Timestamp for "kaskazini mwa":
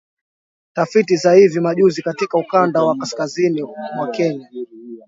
2.97-4.07